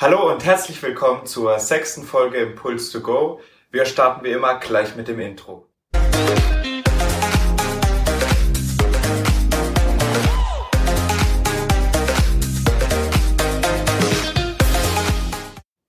Hallo 0.00 0.30
und 0.30 0.44
herzlich 0.44 0.80
willkommen 0.80 1.26
zur 1.26 1.58
sechsten 1.58 2.04
Folge 2.04 2.36
Impuls 2.38 2.92
to 2.92 3.00
Go. 3.00 3.40
Wir 3.72 3.84
starten 3.84 4.24
wie 4.24 4.30
immer 4.30 4.60
gleich 4.60 4.94
mit 4.94 5.08
dem 5.08 5.18
Intro. 5.18 5.66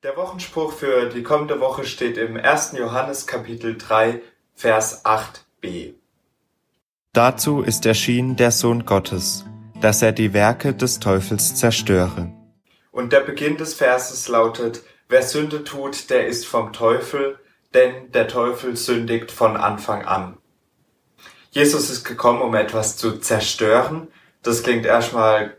Der 0.01 0.17
Wochenspruch 0.17 0.73
für 0.73 1.09
die 1.09 1.21
kommende 1.21 1.59
Woche 1.59 1.85
steht 1.85 2.17
im 2.17 2.35
1. 2.35 2.71
Johannes 2.79 3.27
Kapitel 3.27 3.77
3, 3.77 4.23
Vers 4.55 5.05
8b. 5.05 5.93
Dazu 7.13 7.61
ist 7.61 7.85
erschienen 7.85 8.35
der 8.37 8.49
Sohn 8.49 8.87
Gottes, 8.87 9.45
dass 9.79 10.01
er 10.01 10.13
die 10.13 10.33
Werke 10.33 10.73
des 10.73 10.99
Teufels 10.99 11.53
zerstöre. 11.53 12.38
Und 12.99 13.13
der 13.13 13.21
Beginn 13.21 13.55
des 13.55 13.75
Verses 13.75 14.27
lautet, 14.27 14.83
wer 15.07 15.23
Sünde 15.23 15.63
tut, 15.63 16.09
der 16.09 16.27
ist 16.27 16.45
vom 16.45 16.73
Teufel, 16.73 17.39
denn 17.73 18.11
der 18.11 18.27
Teufel 18.27 18.75
sündigt 18.75 19.31
von 19.31 19.55
Anfang 19.55 20.03
an. 20.03 20.37
Jesus 21.49 21.89
ist 21.89 22.03
gekommen, 22.03 22.41
um 22.41 22.53
etwas 22.55 22.97
zu 22.97 23.17
zerstören. 23.19 24.09
Das 24.43 24.63
klingt 24.63 24.85
erstmal 24.85 25.55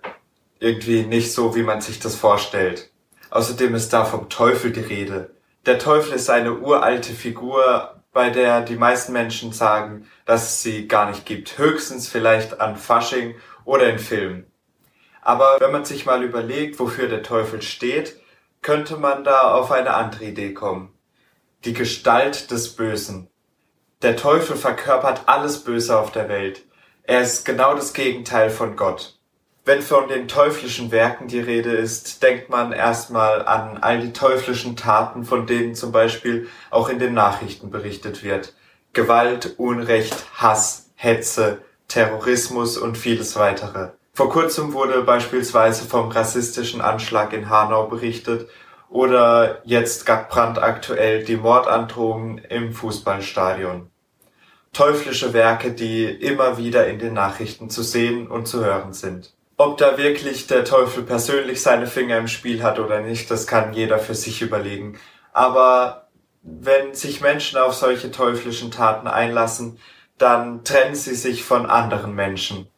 irgendwie 0.59 1.05
nicht 1.05 1.33
so, 1.33 1.57
wie 1.57 1.63
man 1.63 1.81
sich 1.81 1.99
das 1.99 2.15
vorstellt. 2.15 2.91
Außerdem 3.31 3.75
ist 3.75 3.95
da 3.95 4.05
vom 4.05 4.29
Teufel 4.29 4.71
die 4.71 4.81
Rede. 4.81 5.35
Der 5.65 5.79
Teufel 5.79 6.13
ist 6.13 6.29
eine 6.29 6.59
uralte 6.59 7.15
Figur, 7.15 8.03
bei 8.13 8.29
der 8.29 8.61
die 8.61 8.77
meisten 8.77 9.15
Menschen 9.15 9.55
sagen, 9.55 10.07
dass 10.27 10.43
es 10.43 10.63
sie 10.63 10.87
gar 10.89 11.09
nicht 11.09 11.25
gibt. 11.25 11.57
Höchstens 11.57 12.07
vielleicht 12.07 12.61
an 12.61 12.77
Fasching 12.77 13.37
oder 13.65 13.89
in 13.89 13.99
Filmen. 13.99 14.50
Aber 15.23 15.59
wenn 15.61 15.73
man 15.73 15.85
sich 15.85 16.07
mal 16.07 16.23
überlegt, 16.23 16.79
wofür 16.79 17.09
der 17.09 17.23
Teufel 17.23 17.63
steht, 17.63 18.21
könnte 18.63 18.97
man 18.97 19.25
da 19.25 19.53
auf 19.53 19.71
eine 19.71 19.95
andere 19.95 20.25
Idee 20.25 20.55
kommen. 20.55 20.93
Die 21.65 21.75
Gestalt 21.75 22.51
des 22.51 22.75
Bösen. 22.77 23.29
Der 24.03 24.17
Teufel 24.17 24.57
verkörpert 24.57 25.23
alles 25.27 25.63
Böse 25.63 25.99
auf 25.99 26.11
der 26.11 26.29
Welt. 26.29 26.65
Er 27.03 27.21
ist 27.21 27.45
genau 27.45 27.75
das 27.75 27.93
Gegenteil 27.93 28.51
von 28.51 28.77
Gott. 28.77 29.19
Wenn 29.67 29.83
von 29.83 30.09
den 30.09 30.27
teuflischen 30.27 30.91
Werken 30.91 31.29
die 31.29 31.41
Rede 31.41 31.73
ist, 31.73 32.23
denkt 32.23 32.49
man 32.49 32.73
erstmal 32.73 33.45
an 33.45 33.79
all 33.79 34.01
die 34.01 34.13
teuflischen 34.13 34.75
Taten, 34.75 35.25
von 35.25 35.47
denen 35.47 35.75
zum 35.75 35.93
Beispiel 35.93 36.49
auch 36.71 36.89
in 36.89 36.99
den 36.99 37.13
Nachrichten 37.13 37.71
berichtet 37.71 38.25
wird. 38.25 38.55
Gewalt, 38.95 39.55
Unrecht, 39.59 40.17
Hass, 40.35 40.91
Hetze, 40.97 41.63
Terrorismus 41.89 42.79
und 42.79 42.97
vieles 42.97 43.37
weitere. 43.37 43.91
Vor 44.21 44.29
kurzem 44.29 44.75
wurde 44.75 45.01
beispielsweise 45.01 45.87
vom 45.87 46.11
rassistischen 46.11 46.83
Anschlag 46.83 47.33
in 47.33 47.49
Hanau 47.49 47.87
berichtet 47.87 48.51
oder 48.91 49.63
jetzt 49.65 50.05
brandaktuell 50.05 51.25
die 51.25 51.39
Mordandrohungen 51.39 52.37
im 52.37 52.75
Fußballstadion. 52.75 53.89
Teuflische 54.75 55.33
Werke, 55.33 55.73
die 55.73 56.05
immer 56.05 56.59
wieder 56.59 56.87
in 56.87 56.99
den 56.99 57.15
Nachrichten 57.15 57.71
zu 57.71 57.83
sehen 57.83 58.27
und 58.27 58.47
zu 58.47 58.63
hören 58.63 58.93
sind. 58.93 59.33
Ob 59.57 59.79
da 59.79 59.97
wirklich 59.97 60.47
der 60.47 60.67
Teufel 60.67 61.03
persönlich 61.03 61.63
seine 61.63 61.87
Finger 61.87 62.19
im 62.19 62.29
Spiel 62.29 62.63
hat 62.63 62.79
oder 62.79 63.01
nicht, 63.01 63.31
das 63.31 63.47
kann 63.47 63.73
jeder 63.73 63.99
für 63.99 64.15
sich 64.15 64.43
überlegen. 64.43 64.99
Aber 65.33 66.09
wenn 66.43 66.93
sich 66.93 67.23
Menschen 67.23 67.59
auf 67.59 67.73
solche 67.73 68.11
teuflischen 68.11 68.71
Taten 68.71 69.09
einlassen, 69.09 69.79
dann 70.19 70.63
trennen 70.63 70.95
sie 70.95 71.15
sich 71.15 71.43
von 71.43 71.65
anderen 71.65 72.15
Menschen 72.15 72.69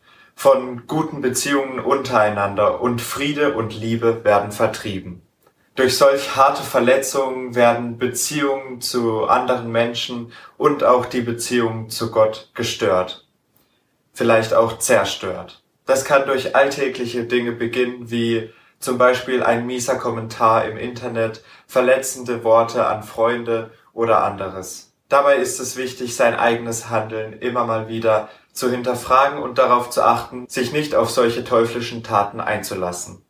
von 0.43 0.89
guten 0.89 1.21
Beziehungen 1.21 1.79
untereinander 1.79 2.81
und 2.81 3.01
Friede 3.01 3.53
und 3.53 3.79
Liebe 3.79 4.25
werden 4.25 4.51
vertrieben. 4.51 5.23
Durch 5.77 5.97
solch 5.97 6.35
harte 6.35 6.65
Verletzungen 6.65 7.55
werden 7.55 7.97
Beziehungen 7.97 8.81
zu 8.81 9.27
anderen 9.27 9.71
Menschen 9.71 10.33
und 10.59 10.83
auch 10.83 11.07
die 11.07 11.21
Beziehung 11.21 11.91
zu 11.91 12.11
Gott 12.11 12.51
gestört. 12.55 13.25
Vielleicht 14.13 14.53
auch 14.53 14.79
zerstört. 14.79 15.63
Das 15.87 16.05
kann 16.05 16.27
durch 16.27 16.57
alltägliche 16.57 17.23
Dinge 17.23 17.53
beginnen, 17.53 18.11
wie 18.11 18.51
zum 18.81 18.99
Beispiel 18.99 19.45
ein 19.45 19.65
mieser 19.65 19.95
Kommentar 19.95 20.65
im 20.65 20.77
Internet, 20.77 21.45
verletzende 21.69 22.43
Worte 22.43 22.85
an 22.89 23.05
Freunde 23.05 23.71
oder 23.93 24.25
anderes. 24.25 24.93
Dabei 25.09 25.37
ist 25.37 25.61
es 25.61 25.77
wichtig, 25.77 26.17
sein 26.17 26.35
eigenes 26.35 26.91
Handeln 26.91 27.35
immer 27.35 27.65
mal 27.65 27.87
wieder 27.87 28.29
zu 28.53 28.71
hinterfragen 28.71 29.43
und 29.43 29.59
darauf 29.59 29.91
zu 29.91 30.03
achten, 30.03 30.47
sich 30.49 30.73
nicht 30.73 30.95
auf 30.95 31.11
solche 31.11 31.45
teuflischen 31.45 32.03
Taten 32.03 32.41
einzulassen. 32.41 33.23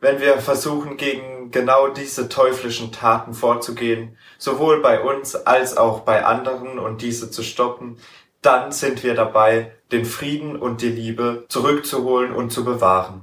Wenn 0.00 0.20
wir 0.20 0.38
versuchen, 0.38 0.96
gegen 0.96 1.50
genau 1.50 1.88
diese 1.88 2.28
teuflischen 2.28 2.92
Taten 2.92 3.34
vorzugehen, 3.34 4.16
sowohl 4.38 4.80
bei 4.80 5.00
uns 5.00 5.34
als 5.34 5.76
auch 5.76 6.00
bei 6.00 6.24
anderen 6.24 6.78
und 6.78 7.02
diese 7.02 7.30
zu 7.30 7.42
stoppen, 7.42 7.98
dann 8.42 8.70
sind 8.70 9.02
wir 9.02 9.14
dabei, 9.14 9.72
den 9.90 10.04
Frieden 10.04 10.56
und 10.56 10.82
die 10.82 10.90
Liebe 10.90 11.46
zurückzuholen 11.48 12.32
und 12.32 12.52
zu 12.52 12.64
bewahren. 12.64 13.22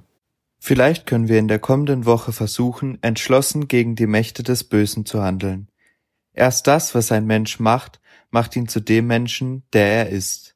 Vielleicht 0.59 1.05
können 1.05 1.27
wir 1.27 1.37
in 1.39 1.47
der 1.47 1.59
kommenden 1.59 2.05
Woche 2.05 2.31
versuchen, 2.31 2.97
entschlossen 3.01 3.67
gegen 3.67 3.95
die 3.95 4.07
Mächte 4.07 4.43
des 4.43 4.63
Bösen 4.63 5.05
zu 5.05 5.21
handeln. 5.21 5.69
Erst 6.33 6.67
das, 6.67 6.95
was 6.95 7.11
ein 7.11 7.25
Mensch 7.25 7.59
macht, 7.59 8.01
macht 8.31 8.55
ihn 8.55 8.67
zu 8.67 8.81
dem 8.81 9.07
Menschen, 9.07 9.63
der 9.73 9.87
er 9.87 10.09
ist. 10.09 10.54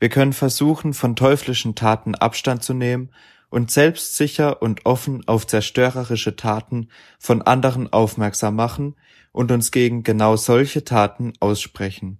Wir 0.00 0.08
können 0.08 0.32
versuchen, 0.32 0.94
von 0.94 1.14
teuflischen 1.14 1.74
Taten 1.74 2.14
Abstand 2.14 2.64
zu 2.64 2.72
nehmen 2.74 3.10
und 3.50 3.70
selbstsicher 3.70 4.62
und 4.62 4.86
offen 4.86 5.28
auf 5.28 5.46
zerstörerische 5.46 6.36
Taten 6.36 6.88
von 7.18 7.42
anderen 7.42 7.92
aufmerksam 7.92 8.56
machen 8.56 8.96
und 9.32 9.52
uns 9.52 9.70
gegen 9.70 10.02
genau 10.02 10.36
solche 10.36 10.84
Taten 10.84 11.34
aussprechen. 11.38 12.18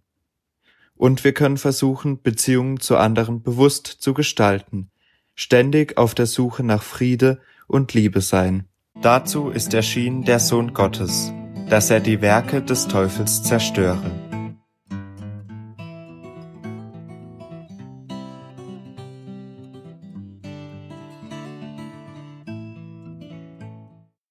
Und 0.94 1.24
wir 1.24 1.32
können 1.32 1.56
versuchen, 1.56 2.20
Beziehungen 2.20 2.78
zu 2.78 2.98
anderen 2.98 3.42
bewusst 3.42 3.86
zu 3.86 4.12
gestalten, 4.12 4.90
ständig 5.34 5.96
auf 5.96 6.14
der 6.14 6.26
Suche 6.26 6.62
nach 6.62 6.82
Friede 6.82 7.40
und 7.66 7.94
Liebe 7.94 8.20
sein. 8.20 8.68
Dazu 9.00 9.48
ist 9.48 9.72
erschienen 9.72 10.24
der 10.24 10.40
Sohn 10.40 10.74
Gottes, 10.74 11.32
dass 11.70 11.88
er 11.88 12.00
die 12.00 12.20
Werke 12.20 12.60
des 12.60 12.86
Teufels 12.86 13.42
zerstöre. 13.42 14.19